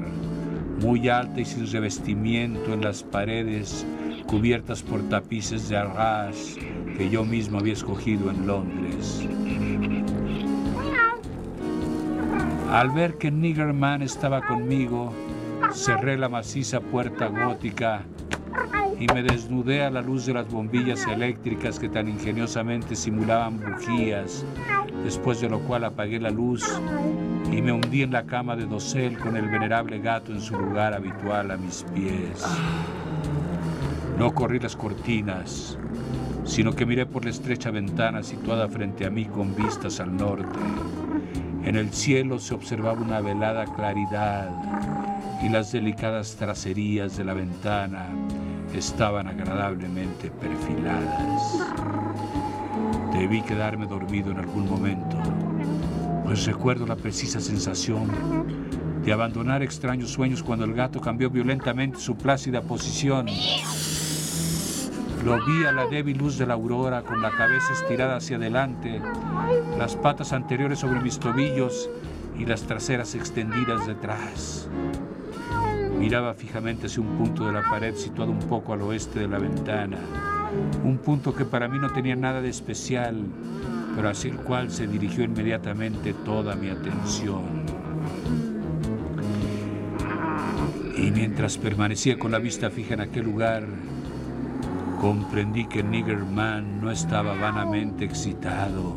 muy 0.80 1.08
alta 1.08 1.40
y 1.40 1.44
sin 1.44 1.70
revestimiento 1.70 2.72
en 2.72 2.82
las 2.82 3.02
paredes 3.02 3.84
cubiertas 4.26 4.82
por 4.82 5.02
tapices 5.08 5.68
de 5.68 5.76
arras 5.76 6.56
que 6.96 7.10
yo 7.10 7.24
mismo 7.24 7.58
había 7.58 7.72
escogido 7.72 8.30
en 8.30 8.46
Londres. 8.46 9.26
Al 12.70 12.90
ver 12.90 13.18
que 13.18 13.30
Niggerman 13.30 14.02
estaba 14.02 14.42
conmigo, 14.42 15.12
cerré 15.72 16.16
la 16.18 16.28
maciza 16.28 16.80
puerta 16.80 17.26
gótica 17.26 18.04
y 18.98 19.06
me 19.12 19.22
desnudé 19.22 19.82
a 19.82 19.90
la 19.90 20.00
luz 20.00 20.26
de 20.26 20.34
las 20.34 20.48
bombillas 20.48 21.06
eléctricas 21.06 21.78
que 21.78 21.88
tan 21.88 22.08
ingeniosamente 22.08 22.96
simulaban 22.96 23.60
bujías, 23.60 24.44
después 25.04 25.40
de 25.40 25.48
lo 25.48 25.60
cual 25.60 25.84
apagué 25.84 26.18
la 26.18 26.30
luz 26.30 26.64
y 27.52 27.60
me 27.60 27.72
hundí 27.72 28.02
en 28.02 28.12
la 28.12 28.24
cama 28.24 28.56
de 28.56 28.66
dosel 28.66 29.18
con 29.18 29.36
el 29.36 29.48
venerable 29.48 29.98
gato 29.98 30.32
en 30.32 30.40
su 30.40 30.58
lugar 30.58 30.94
habitual 30.94 31.50
a 31.50 31.56
mis 31.56 31.84
pies. 31.94 32.44
No 34.18 34.34
corrí 34.34 34.58
las 34.58 34.74
cortinas, 34.74 35.78
sino 36.44 36.72
que 36.72 36.86
miré 36.86 37.04
por 37.04 37.24
la 37.24 37.30
estrecha 37.30 37.70
ventana 37.70 38.22
situada 38.22 38.66
frente 38.68 39.04
a 39.04 39.10
mí 39.10 39.26
con 39.26 39.54
vistas 39.54 40.00
al 40.00 40.16
norte. 40.16 40.58
En 41.64 41.76
el 41.76 41.92
cielo 41.92 42.38
se 42.38 42.54
observaba 42.54 43.00
una 43.00 43.20
velada 43.20 43.66
claridad 43.74 44.48
y 45.42 45.48
las 45.50 45.72
delicadas 45.72 46.36
tracerías 46.36 47.16
de 47.16 47.24
la 47.24 47.34
ventana 47.34 48.08
estaban 48.74 49.28
agradablemente 49.28 50.30
perfiladas. 50.30 51.42
Debí 53.12 53.42
quedarme 53.42 53.86
dormido 53.86 54.30
en 54.30 54.38
algún 54.38 54.68
momento, 54.68 55.16
pues 56.24 56.44
recuerdo 56.44 56.86
la 56.86 56.96
precisa 56.96 57.40
sensación 57.40 58.10
de 59.04 59.12
abandonar 59.12 59.62
extraños 59.62 60.10
sueños 60.10 60.42
cuando 60.42 60.64
el 60.64 60.74
gato 60.74 61.00
cambió 61.00 61.30
violentamente 61.30 61.98
su 61.98 62.16
plácida 62.16 62.60
posición. 62.60 63.26
Lo 65.24 65.44
vi 65.44 65.64
a 65.64 65.72
la 65.72 65.86
débil 65.86 66.18
luz 66.18 66.38
de 66.38 66.46
la 66.46 66.54
aurora 66.54 67.02
con 67.02 67.22
la 67.22 67.30
cabeza 67.30 67.72
estirada 67.72 68.16
hacia 68.16 68.36
adelante, 68.36 69.00
las 69.78 69.96
patas 69.96 70.32
anteriores 70.32 70.78
sobre 70.78 71.00
mis 71.00 71.18
tobillos 71.18 71.88
y 72.38 72.44
las 72.44 72.62
traseras 72.62 73.14
extendidas 73.14 73.86
detrás. 73.86 74.68
Miraba 75.98 76.34
fijamente 76.34 76.86
hacia 76.86 77.02
un 77.02 77.16
punto 77.16 77.46
de 77.46 77.52
la 77.52 77.62
pared 77.62 77.94
situado 77.94 78.30
un 78.30 78.38
poco 78.40 78.72
al 78.72 78.82
oeste 78.82 79.20
de 79.20 79.28
la 79.28 79.38
ventana, 79.38 79.98
un 80.84 80.98
punto 80.98 81.34
que 81.34 81.44
para 81.44 81.68
mí 81.68 81.78
no 81.78 81.90
tenía 81.90 82.14
nada 82.14 82.40
de 82.40 82.48
especial, 82.48 83.24
pero 83.94 84.10
hacia 84.10 84.30
el 84.30 84.36
cual 84.36 84.70
se 84.70 84.86
dirigió 84.86 85.24
inmediatamente 85.24 86.12
toda 86.12 86.54
mi 86.54 86.68
atención. 86.68 87.64
Y 90.96 91.10
mientras 91.10 91.58
permanecía 91.58 92.18
con 92.18 92.30
la 92.32 92.38
vista 92.38 92.70
fija 92.70 92.94
en 92.94 93.00
aquel 93.00 93.24
lugar, 93.24 93.64
comprendí 95.00 95.66
que 95.66 95.82
Niggerman 95.82 96.80
no 96.80 96.90
estaba 96.90 97.34
vanamente 97.34 98.04
excitado. 98.04 98.96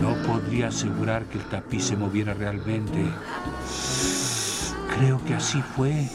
No 0.00 0.14
podría 0.26 0.68
asegurar 0.68 1.24
que 1.24 1.38
el 1.38 1.44
tapiz 1.44 1.84
se 1.84 1.96
moviera 1.96 2.34
realmente. 2.34 3.04
Creo 4.98 5.24
que 5.24 5.34
así 5.34 5.62
fue, 5.76 6.08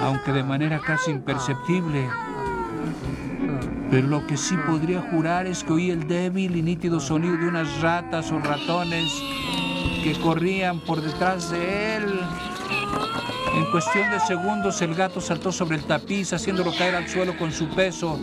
aunque 0.00 0.32
de 0.32 0.42
manera 0.42 0.80
casi 0.80 1.12
imperceptible. 1.12 2.08
Pero 3.88 4.08
lo 4.08 4.26
que 4.26 4.36
sí 4.36 4.56
podría 4.66 5.00
jurar 5.00 5.46
es 5.46 5.62
que 5.62 5.72
oí 5.72 5.90
el 5.92 6.08
débil 6.08 6.56
y 6.56 6.62
nítido 6.62 6.98
sonido 6.98 7.36
de 7.36 7.46
unas 7.46 7.80
ratas 7.80 8.32
o 8.32 8.40
ratones 8.40 9.12
que 10.02 10.18
corrían 10.20 10.80
por 10.80 11.02
detrás 11.02 11.50
de 11.50 11.96
él. 11.98 12.20
En 13.54 13.70
cuestión 13.70 14.10
de 14.10 14.18
segundos 14.18 14.82
el 14.82 14.96
gato 14.96 15.20
saltó 15.20 15.52
sobre 15.52 15.76
el 15.76 15.84
tapiz 15.84 16.32
haciéndolo 16.32 16.72
caer 16.76 16.96
al 16.96 17.08
suelo 17.08 17.38
con 17.38 17.52
su 17.52 17.68
peso 17.68 18.18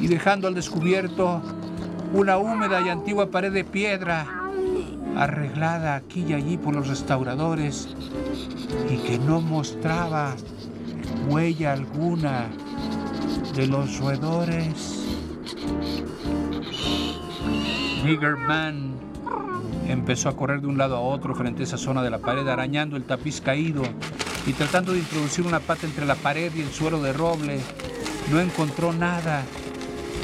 y 0.00 0.06
dejando 0.06 0.48
al 0.48 0.54
descubierto 0.54 1.42
una 2.14 2.38
húmeda 2.38 2.80
y 2.80 2.88
antigua 2.88 3.30
pared 3.30 3.52
de 3.52 3.64
piedra 3.64 4.39
arreglada 5.16 5.96
aquí 5.96 6.24
y 6.28 6.32
allí 6.32 6.56
por 6.56 6.74
los 6.74 6.88
restauradores 6.88 7.88
y 8.90 8.96
que 8.98 9.18
no 9.18 9.40
mostraba 9.40 10.34
huella 11.28 11.72
alguna 11.72 12.46
de 13.54 13.66
los 13.66 13.98
roedores. 13.98 15.06
Niggerman 18.04 18.94
empezó 19.88 20.28
a 20.28 20.36
correr 20.36 20.60
de 20.60 20.68
un 20.68 20.78
lado 20.78 20.96
a 20.96 21.00
otro 21.00 21.34
frente 21.34 21.62
a 21.62 21.64
esa 21.64 21.76
zona 21.76 22.02
de 22.02 22.10
la 22.10 22.18
pared, 22.18 22.46
arañando 22.48 22.96
el 22.96 23.04
tapiz 23.04 23.40
caído 23.40 23.82
y 24.46 24.52
tratando 24.52 24.92
de 24.92 25.00
introducir 25.00 25.46
una 25.46 25.60
pata 25.60 25.86
entre 25.86 26.06
la 26.06 26.14
pared 26.14 26.52
y 26.54 26.60
el 26.60 26.70
suelo 26.70 27.02
de 27.02 27.12
roble. 27.12 27.60
No 28.30 28.40
encontró 28.40 28.92
nada 28.92 29.42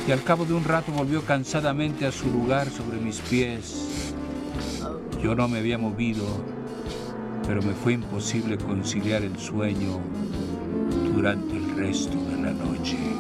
y 0.07 0.13
al 0.13 0.23
cabo 0.23 0.45
de 0.45 0.55
un 0.55 0.65
rato 0.65 0.93
volvió 0.93 1.23
cansadamente 1.25 2.07
a 2.07 2.13
su 2.13 2.31
lugar 2.31 2.71
sobre 2.71 2.99
mis 2.99 3.19
pies. 3.21 3.96
Yo 5.27 5.35
no 5.35 5.49
me 5.49 5.59
había 5.59 5.77
movido, 5.77 6.25
pero 7.49 7.61
me 7.61 7.73
fue 7.73 7.95
imposible 7.95 8.57
conciliar 8.57 9.25
el 9.25 9.37
sueño 9.37 9.99
durante 11.17 11.57
el 11.57 11.75
resto 11.75 12.17
de 12.31 12.43
la 12.43 12.53
noche. 12.53 13.16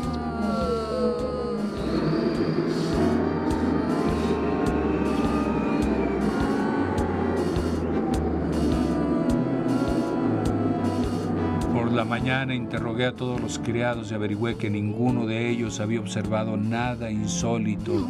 Mañana 12.06 12.54
interrogué 12.54 13.06
a 13.06 13.12
todos 13.12 13.40
los 13.40 13.58
criados 13.58 14.10
y 14.10 14.14
averigüé 14.14 14.56
que 14.56 14.70
ninguno 14.70 15.26
de 15.26 15.50
ellos 15.50 15.80
había 15.80 16.00
observado 16.00 16.56
nada 16.56 17.10
insólito, 17.10 18.08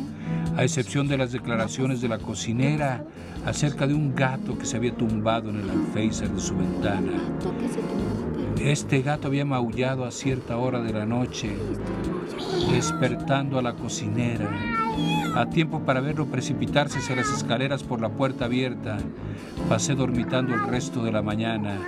a 0.57 0.63
excepción 0.63 1.09
de 1.09 1.19
las 1.19 1.33
declaraciones 1.33 2.01
de 2.01 2.09
la 2.09 2.19
cocinera 2.19 3.05
acerca 3.45 3.87
de 3.87 3.95
un 3.95 4.15
gato 4.15 4.59
que 4.59 4.67
se 4.67 4.77
había 4.77 4.95
tumbado 4.95 5.51
en 5.51 5.61
el 5.61 5.71
alféizar 5.71 6.29
de 6.29 6.41
su 6.41 6.57
ventana. 6.57 7.13
Este 8.61 9.03
gato 9.03 9.29
había 9.29 9.45
maullado 9.45 10.05
a 10.05 10.11
cierta 10.11 10.57
hora 10.57 10.81
de 10.81 10.93
la 10.93 11.07
noche, 11.07 11.51
despertando 12.71 13.59
a 13.59 13.63
la 13.63 13.75
cocinera, 13.75 14.86
a 15.35 15.51
tiempo 15.51 15.81
para 15.81 16.01
verlo 16.01 16.27
precipitarse 16.27 16.99
hacia 16.99 17.17
las 17.17 17.31
escaleras 17.31 17.83
por 17.83 18.01
la 18.01 18.09
puerta 18.09 18.47
abierta. 18.47 18.99
Pasé 19.69 19.95
dormitando 19.95 20.55
el 20.55 20.67
resto 20.67 21.05
de 21.05 21.13
la 21.13 21.23
mañana 21.23 21.79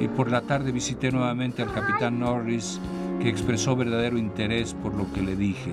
y 0.00 0.08
por 0.08 0.30
la 0.30 0.42
tarde 0.42 0.72
visité 0.72 1.10
nuevamente 1.10 1.62
al 1.62 1.72
capitán 1.72 2.20
Norris, 2.20 2.80
que 3.20 3.28
expresó 3.28 3.76
verdadero 3.76 4.18
interés 4.18 4.74
por 4.74 4.94
lo 4.94 5.10
que 5.12 5.22
le 5.22 5.36
dije. 5.36 5.72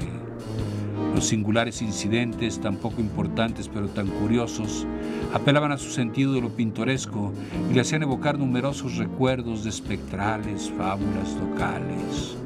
Los 1.13 1.25
singulares 1.25 1.81
incidentes, 1.81 2.62
tan 2.62 2.77
poco 2.77 3.01
importantes 3.01 3.67
pero 3.67 3.89
tan 3.89 4.07
curiosos, 4.07 4.88
apelaban 5.34 5.73
a 5.73 5.77
su 5.77 5.89
sentido 5.89 6.34
de 6.34 6.41
lo 6.41 6.49
pintoresco 6.49 7.34
y 7.69 7.73
le 7.73 7.81
hacían 7.81 8.03
evocar 8.03 8.39
numerosos 8.39 8.97
recuerdos 8.97 9.63
de 9.63 9.69
espectrales 9.69 10.71
fábulas 10.77 11.36
locales. 11.36 12.38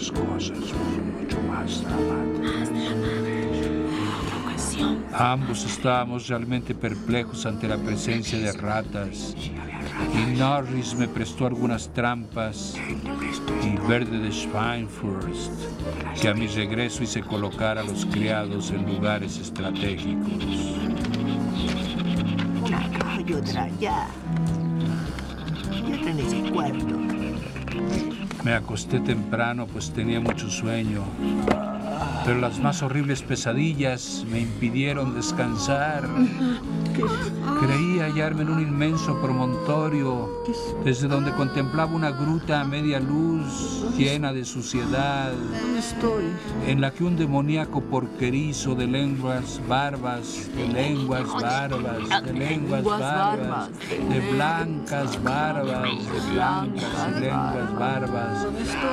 Las 0.00 0.10
cosas 0.12 0.58
fueron 0.70 1.20
mucho 1.20 1.42
más 1.42 1.82
dramáticas. 1.82 2.70
Ambos 5.12 5.64
estábamos 5.64 6.28
realmente 6.28 6.74
perplejos 6.74 7.44
ante 7.44 7.68
la 7.68 7.76
presencia 7.76 8.38
de 8.38 8.52
ratas 8.52 9.36
y 10.14 10.38
Norris 10.38 10.94
me 10.94 11.06
prestó 11.06 11.46
algunas 11.46 11.92
trampas 11.92 12.78
y 13.62 13.88
verde 13.88 14.18
de 14.18 14.32
Schweinfurst 14.32 15.52
que 16.20 16.28
a 16.28 16.34
mi 16.34 16.46
regreso 16.46 17.02
hice 17.02 17.20
colocar 17.20 17.76
a 17.76 17.82
los 17.82 18.06
criados 18.06 18.70
en 18.70 18.86
lugares 18.86 19.36
estratégicos. 19.36 20.78
Una 22.64 22.86
acá 22.86 23.18
y 23.26 23.32
otra 23.34 23.64
allá. 23.64 24.06
Y 25.86 25.92
otra 25.92 26.10
en 26.10 26.20
ese 26.20 26.50
cuarto. 26.50 27.09
Me 28.42 28.54
acosté 28.54 29.00
temprano 29.00 29.66
pues 29.66 29.90
tenía 29.90 30.18
mucho 30.18 30.48
sueño, 30.48 31.04
pero 32.24 32.38
las 32.38 32.58
más 32.58 32.82
horribles 32.82 33.22
pesadillas 33.22 34.24
me 34.30 34.40
impidieron 34.40 35.14
descansar. 35.14 36.08
Creí 37.60 37.98
hallarme 38.00 38.42
en 38.42 38.50
un 38.50 38.60
inmenso 38.60 39.20
promontorio, 39.20 40.28
desde 40.84 41.08
donde 41.08 41.32
contemplaba 41.32 41.92
una 41.92 42.10
gruta 42.10 42.60
a 42.60 42.64
media 42.64 43.00
luz, 43.00 43.86
llena 43.96 44.32
de 44.32 44.44
suciedad, 44.44 45.32
en 46.66 46.80
la 46.80 46.90
que 46.90 47.04
un 47.04 47.16
demoníaco 47.16 47.80
porquerizo 47.80 48.74
de 48.74 48.86
lenguas 48.86 49.60
barbas, 49.66 50.50
de 50.54 50.68
lenguas 50.68 51.26
barbas, 51.40 52.24
de 52.24 52.32
lenguas 52.32 52.84
barbas, 52.84 53.70
de 53.88 54.32
blancas 54.32 55.22
barbas, 55.22 55.82
de 55.82 56.32
blancas 56.32 57.08
y 57.16 57.20
lenguas 57.20 57.78
barbas, 57.78 58.46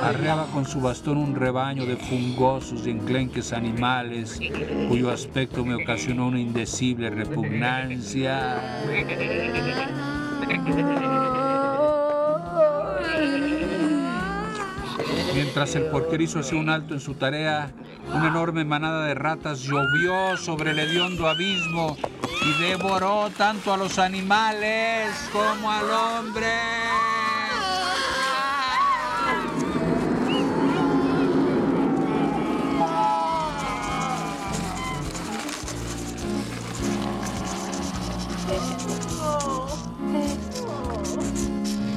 arreaba 0.03 0.45
con 0.47 0.65
su 0.65 0.79
bastón 0.79 1.17
un 1.17 1.35
rebaño 1.35 1.85
de 1.85 1.97
fungosos 1.97 2.85
y 2.85 2.91
enclenques 2.91 3.16
animales, 3.51 4.39
cuyo 4.87 5.09
aspecto 5.09 5.65
me 5.65 5.73
ocasionó 5.75 6.27
una 6.27 6.39
indecible 6.39 7.09
repugnancia. 7.09 8.61
Mientras 15.33 15.75
el 15.75 15.85
porquerizo 15.85 16.39
hacía 16.39 16.59
un 16.59 16.69
alto 16.69 16.93
en 16.93 16.99
su 16.99 17.15
tarea, 17.15 17.71
una 18.13 18.27
enorme 18.27 18.65
manada 18.65 19.05
de 19.05 19.15
ratas 19.15 19.61
llovió 19.61 20.37
sobre 20.37 20.71
el 20.71 20.79
hediondo 20.79 21.27
abismo 21.27 21.97
y 22.45 22.61
devoró 22.61 23.31
tanto 23.35 23.73
a 23.73 23.77
los 23.77 23.97
animales 23.97 25.09
como 25.31 25.71
al 25.71 25.89
hombre. 25.89 27.16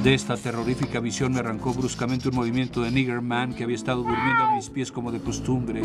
De 0.03 0.15
esta 0.15 0.35
terrorífica 0.35 0.99
visión 0.99 1.31
me 1.31 1.41
arrancó 1.41 1.75
bruscamente 1.75 2.29
un 2.29 2.35
movimiento 2.35 2.81
de 2.81 2.89
Niggerman 2.89 3.53
que 3.53 3.65
había 3.65 3.75
estado 3.75 4.01
durmiendo 4.01 4.43
a 4.45 4.55
mis 4.55 4.67
pies 4.67 4.91
como 4.91 5.11
de 5.11 5.19
costumbre. 5.19 5.83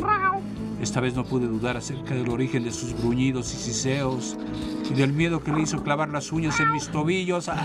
Esta 0.81 1.00
vez 1.00 1.14
no 1.14 1.24
pude 1.24 1.46
dudar 1.46 1.76
acerca 1.76 2.14
del 2.14 2.31
origen 2.31 2.64
de 2.64 2.72
sus 2.72 2.94
gruñidos 2.94 3.52
y 3.52 3.59
siseos 3.59 4.38
y 4.90 4.94
del 4.94 5.12
miedo 5.12 5.44
que 5.44 5.52
le 5.52 5.61
hizo 5.61 5.83
clavar 5.83 6.09
las 6.09 6.33
uñas 6.33 6.59
en 6.61 6.72
mis 6.72 6.88
tobillos, 6.88 7.50
¡ah! 7.50 7.59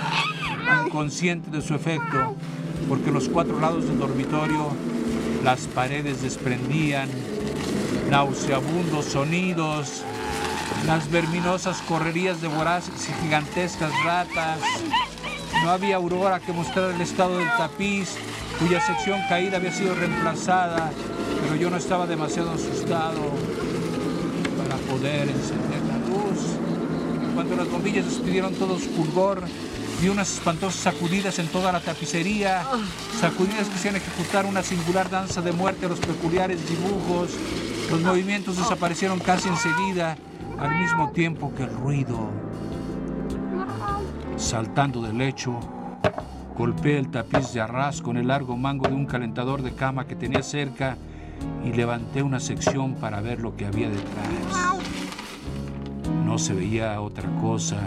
inconsciente 0.86 1.50
de 1.52 1.62
su 1.62 1.74
efecto, 1.74 2.36
porque 2.90 3.12
los 3.12 3.30
cuatro 3.30 3.58
lados 3.58 3.86
del 3.86 3.98
dormitorio 3.98 4.72
las 5.46 5.68
paredes 5.68 6.22
desprendían 6.22 7.08
nauseabundos 8.10 9.06
sonidos 9.06 10.04
las 10.86 11.10
verminosas 11.10 11.82
correrías 11.84 12.42
de 12.42 12.50
voraces 12.50 13.08
y 13.08 13.24
gigantescas 13.24 13.92
ratas. 14.04 14.60
No 15.64 15.70
había 15.70 15.98
aurora 15.98 16.40
que 16.40 16.54
mostrara 16.54 16.96
el 16.96 17.02
estado 17.02 17.38
del 17.38 17.48
tapiz, 17.58 18.16
cuya 18.60 18.82
sección 18.82 19.20
caída 19.30 19.58
había 19.58 19.72
sido 19.72 19.94
reemplazada, 19.94 20.92
pero 21.42 21.56
yo 21.56 21.70
no 21.70 21.78
estaba 21.78 22.08
demasiado 22.08 22.52
asustado 22.52 23.22
para 24.58 24.76
poder 24.92 25.30
encender 25.30 25.82
la 25.88 25.98
luz. 26.08 26.40
Cuando 27.36 27.56
las 27.56 27.70
bombillas 27.70 28.06
despidieron 28.06 28.54
todo 28.56 28.80
su 28.80 28.90
fulgor, 28.90 29.44
vi 30.02 30.10
unas 30.10 30.34
espantosas 30.34 30.82
sacudidas 30.82 31.38
en 31.38 31.48
toda 31.48 31.72
la 31.72 31.80
tapicería, 31.80 32.64
sacudidas 33.20 33.68
que 33.68 33.76
hacían 33.76 33.96
ejecutar 33.96 34.46
una 34.46 34.64
singular 34.64 35.10
danza 35.10 35.42
de 35.42 35.52
muerte 35.52 35.86
a 35.86 35.90
los 35.90 36.00
peculiares 36.00 36.60
dibujos. 36.68 37.32
Los 37.92 38.02
movimientos 38.02 38.58
desaparecieron 38.58 39.20
casi 39.20 39.48
enseguida, 39.48 40.18
al 40.60 40.76
mismo 40.76 41.12
tiempo 41.12 41.54
que 41.56 41.64
el 41.64 41.74
ruido. 41.74 42.30
Saltando 44.42 45.04
del 45.04 45.20
lecho, 45.20 45.60
golpeé 46.58 46.98
el 46.98 47.10
tapiz 47.10 47.54
de 47.54 47.62
arras 47.62 48.02
con 48.02 48.18
el 48.18 48.28
largo 48.28 48.58
mango 48.58 48.88
de 48.88 48.96
un 48.96 49.06
calentador 49.06 49.62
de 49.62 49.74
cama 49.74 50.08
que 50.08 50.16
tenía 50.16 50.42
cerca 50.42 50.98
y 51.64 51.72
levanté 51.72 52.24
una 52.24 52.40
sección 52.40 52.96
para 52.96 53.22
ver 53.22 53.40
lo 53.40 53.56
que 53.56 53.68
había 53.68 53.88
detrás. 53.88 54.82
No 56.26 56.40
se 56.40 56.56
veía 56.56 57.00
otra 57.02 57.30
cosa 57.40 57.78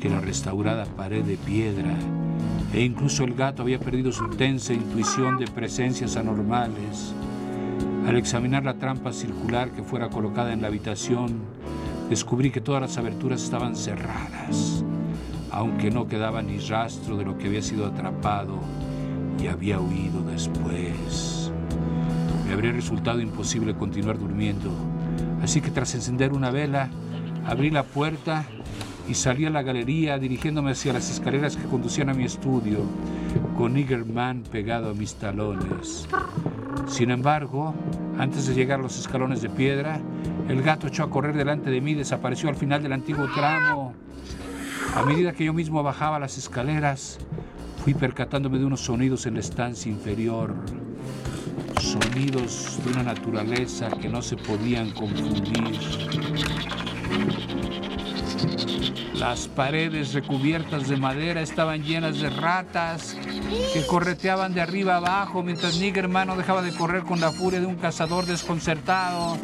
que 0.00 0.08
la 0.08 0.20
restaurada 0.20 0.86
pared 0.86 1.24
de 1.24 1.36
piedra 1.36 1.96
e 2.72 2.80
incluso 2.80 3.24
el 3.24 3.34
gato 3.34 3.62
había 3.62 3.80
perdido 3.80 4.12
su 4.12 4.30
tensa 4.30 4.72
intuición 4.72 5.38
de 5.38 5.48
presencias 5.48 6.16
anormales. 6.16 7.12
Al 8.06 8.16
examinar 8.16 8.64
la 8.64 8.74
trampa 8.74 9.12
circular 9.12 9.70
que 9.70 9.82
fuera 9.82 10.08
colocada 10.08 10.52
en 10.52 10.62
la 10.62 10.68
habitación, 10.68 11.40
descubrí 12.08 12.52
que 12.52 12.60
todas 12.60 12.80
las 12.80 12.96
aberturas 12.96 13.42
estaban 13.42 13.74
cerradas, 13.74 14.84
aunque 15.50 15.90
no 15.90 16.06
quedaba 16.08 16.42
ni 16.42 16.58
rastro 16.58 17.16
de 17.16 17.24
lo 17.24 17.38
que 17.38 17.46
había 17.46 17.62
sido 17.62 17.86
atrapado 17.86 18.60
y 19.42 19.46
había 19.46 19.80
huido 19.80 20.22
después. 20.22 21.52
Me 22.46 22.52
habría 22.52 22.72
resultado 22.72 23.20
imposible 23.20 23.74
continuar 23.74 24.18
durmiendo, 24.18 24.70
así 25.42 25.60
que 25.60 25.70
tras 25.70 25.94
encender 25.94 26.32
una 26.32 26.50
vela, 26.50 26.90
abrí 27.46 27.70
la 27.70 27.82
puerta 27.82 28.46
y 29.08 29.14
salí 29.14 29.44
a 29.46 29.50
la 29.50 29.62
galería 29.62 30.18
dirigiéndome 30.18 30.72
hacia 30.72 30.92
las 30.92 31.10
escaleras 31.10 31.56
que 31.56 31.64
conducían 31.64 32.08
a 32.08 32.14
mi 32.14 32.24
estudio, 32.24 32.80
con 33.56 33.74
Niggerman 33.74 34.42
pegado 34.42 34.90
a 34.90 34.94
mis 34.94 35.14
talones. 35.14 36.08
Sin 36.86 37.10
embargo, 37.10 37.74
antes 38.18 38.46
de 38.46 38.54
llegar 38.54 38.80
a 38.80 38.82
los 38.82 38.98
escalones 38.98 39.42
de 39.42 39.50
piedra, 39.50 40.00
el 40.48 40.62
gato 40.62 40.86
echó 40.86 41.04
a 41.04 41.10
correr 41.10 41.34
delante 41.34 41.70
de 41.70 41.80
mí 41.80 41.92
y 41.92 41.94
desapareció 41.94 42.48
al 42.48 42.56
final 42.56 42.82
del 42.82 42.92
antiguo 42.92 43.26
tramo. 43.34 43.94
A 44.94 45.02
medida 45.04 45.32
que 45.32 45.44
yo 45.44 45.52
mismo 45.52 45.82
bajaba 45.82 46.20
las 46.20 46.38
escaleras, 46.38 47.18
fui 47.82 47.94
percatándome 47.94 48.58
de 48.58 48.64
unos 48.64 48.80
sonidos 48.80 49.26
en 49.26 49.34
la 49.34 49.40
estancia 49.40 49.90
inferior. 49.90 50.54
Sonidos 51.80 52.78
de 52.84 52.92
una 52.92 53.02
naturaleza 53.02 53.90
que 53.90 54.08
no 54.08 54.22
se 54.22 54.36
podían 54.36 54.92
confundir. 54.92 55.78
Las 59.14 59.48
paredes 59.48 60.14
recubiertas 60.14 60.88
de 60.88 60.96
madera 60.96 61.40
estaban 61.40 61.82
llenas 61.82 62.20
de 62.20 62.30
ratas 62.30 63.16
que 63.72 63.84
correteaban 63.86 64.54
de 64.54 64.60
arriba 64.60 64.96
abajo 64.96 65.42
mientras 65.42 65.78
Niggerman 65.78 66.28
no 66.28 66.36
dejaba 66.36 66.62
de 66.62 66.72
correr 66.72 67.02
con 67.02 67.20
la 67.20 67.32
furia 67.32 67.58
de 67.58 67.66
un 67.66 67.76
cazador 67.76 68.26
desconcertado. 68.26 69.38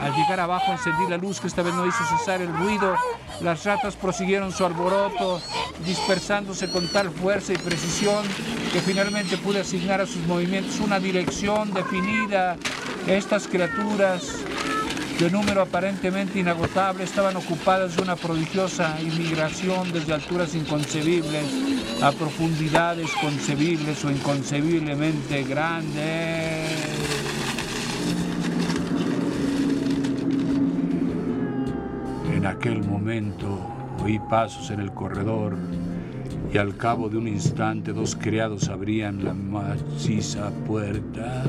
Al 0.00 0.14
llegar 0.14 0.40
abajo 0.40 0.72
encendí 0.72 1.08
la 1.08 1.16
luz 1.16 1.40
que 1.40 1.48
esta 1.48 1.62
vez 1.62 1.74
no 1.74 1.86
hizo 1.86 2.04
cesar 2.18 2.40
el 2.40 2.54
ruido. 2.56 2.96
Las 3.40 3.64
ratas 3.64 3.96
prosiguieron 3.96 4.52
su 4.52 4.64
alboroto, 4.64 5.40
dispersándose 5.84 6.70
con 6.70 6.88
tal 6.88 7.10
fuerza 7.10 7.52
y 7.52 7.58
precisión 7.58 8.24
que 8.72 8.80
finalmente 8.80 9.36
pude 9.38 9.60
asignar 9.60 10.00
a 10.00 10.06
sus 10.06 10.26
movimientos 10.26 10.80
una 10.80 11.00
dirección 11.00 11.72
definida. 11.72 12.56
Estas 13.06 13.48
criaturas 13.48 14.44
de 15.18 15.30
número 15.30 15.62
aparentemente 15.62 16.38
inagotable 16.38 17.02
estaban 17.02 17.36
ocupadas 17.36 17.96
de 17.96 18.02
una 18.02 18.14
prodigiosa 18.14 19.00
inmigración 19.00 19.92
desde 19.92 20.14
alturas 20.14 20.54
inconcebibles 20.54 21.44
a 22.00 22.12
profundidades 22.12 23.10
concebibles 23.20 24.04
o 24.04 24.10
inconcebiblemente 24.10 25.42
grandes. 25.42 26.97
En 32.38 32.46
aquel 32.46 32.84
momento 32.84 33.58
oí 34.04 34.20
pasos 34.20 34.70
en 34.70 34.78
el 34.78 34.92
corredor 34.92 35.56
y 36.52 36.58
al 36.58 36.76
cabo 36.76 37.08
de 37.08 37.18
un 37.18 37.26
instante 37.26 37.92
dos 37.92 38.14
criados 38.14 38.68
abrían 38.68 39.24
la 39.24 39.34
maciza 39.34 40.52
puerta. 40.64 41.42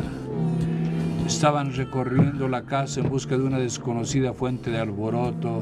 Estaban 1.27 1.75
recorriendo 1.75 2.47
la 2.47 2.63
casa 2.63 3.01
en 3.01 3.09
busca 3.09 3.37
de 3.37 3.43
una 3.43 3.59
desconocida 3.59 4.33
fuente 4.33 4.71
de 4.71 4.79
alboroto 4.79 5.61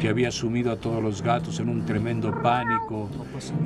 que 0.00 0.08
había 0.08 0.30
sumido 0.30 0.72
a 0.72 0.76
todos 0.76 1.02
los 1.02 1.20
gatos 1.20 1.60
en 1.60 1.68
un 1.68 1.84
tremendo 1.84 2.40
pánico 2.40 3.10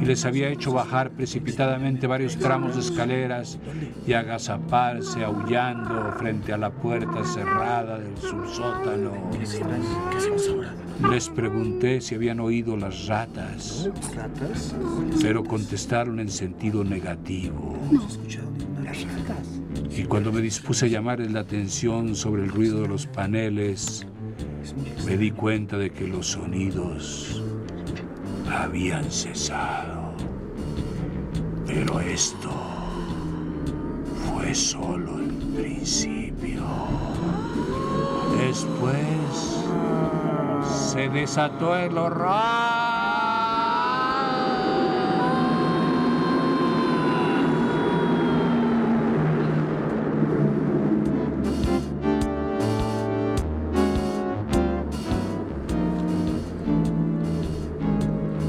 y 0.02 0.06
les 0.06 0.24
había 0.24 0.48
hecho 0.48 0.72
bajar 0.72 1.12
precipitadamente 1.12 2.08
varios 2.08 2.36
tramos 2.36 2.74
de 2.74 2.80
escaleras 2.80 3.60
y 4.08 4.12
agazaparse 4.12 5.22
aullando 5.22 6.12
frente 6.18 6.52
a 6.52 6.56
la 6.56 6.70
puerta 6.70 7.24
cerrada 7.24 7.96
del 7.96 8.16
subsótano. 8.18 9.12
Les 11.02 11.28
pregunté 11.28 12.00
si 12.00 12.14
habían 12.14 12.40
oído 12.40 12.76
las 12.76 13.06
ratas, 13.06 13.90
pero 15.20 15.44
contestaron 15.44 16.20
en 16.20 16.30
sentido 16.30 16.84
negativo. 16.84 17.76
Y 19.96 20.04
cuando 20.04 20.32
me 20.32 20.40
dispuse 20.40 20.86
a 20.86 20.88
llamarles 20.88 21.32
la 21.32 21.40
atención 21.40 22.16
sobre 22.16 22.44
el 22.44 22.48
ruido 22.50 22.82
de 22.82 22.88
los 22.88 23.06
paneles, 23.06 24.06
me 25.04 25.16
di 25.16 25.30
cuenta 25.30 25.76
de 25.76 25.90
que 25.90 26.06
los 26.06 26.28
sonidos 26.28 27.42
habían 28.50 29.04
cesado. 29.10 30.14
Pero 31.66 32.00
esto 32.00 32.50
fue 34.32 34.54
solo 34.54 35.18
el 35.18 35.30
principio. 35.62 36.64
Después 38.38 39.64
se 40.96 41.10
desató 41.10 41.76
el 41.76 41.98
horror. 41.98 42.26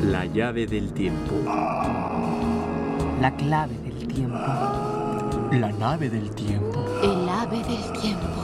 La 0.10 0.25
llave 0.25 0.65
del 0.67 0.93
tiempo. 0.93 1.36
La 3.19 3.36
clave 3.36 3.75
del 3.83 4.07
tiempo. 4.07 4.38
La 5.51 5.73
nave 5.73 6.10
del 6.10 6.31
tiempo. 6.31 6.86
El 7.03 7.27
ave 7.27 7.57
del 7.57 7.91
tiempo. 7.99 8.38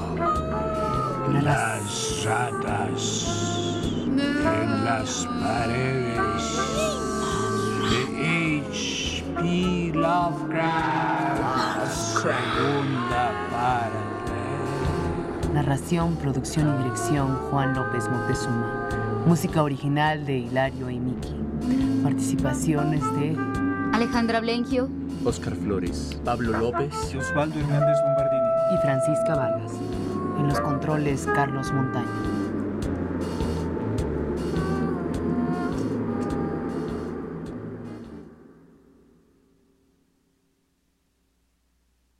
Las 1.41 2.25
ratas 2.25 3.62
en 4.23 4.85
las 4.85 5.27
paredes 5.41 6.17
de 7.89 8.61
H.P. 8.61 9.91
Lovecraft. 9.93 11.43
Segunda 11.91 13.31
parte. 13.51 13.93
Narración, 15.53 16.15
producción 16.15 16.73
y 16.73 16.83
dirección 16.83 17.35
Juan 17.49 17.73
López 17.75 18.09
Montezuma. 18.09 18.89
Música 19.25 19.61
original 19.63 20.25
de 20.25 20.37
Hilario 20.39 20.89
y 20.89 20.99
Miki. 20.99 21.35
Participaciones 22.03 23.01
de 23.15 23.37
Alejandra 23.93 24.39
Blenquio. 24.41 24.89
Oscar 25.25 25.53
Flores. 25.55 26.19
Pablo 26.25 26.57
López. 26.57 26.93
Osvaldo 27.15 27.59
Hernández 27.59 27.97
Bombardini. 28.01 28.43
y 28.73 28.77
Francisca 28.81 29.35
Vargas. 29.35 29.71
En 30.39 30.47
los 30.47 30.59
controles 30.59 31.27
Carlos 31.33 31.71
Montaño. 31.71 32.32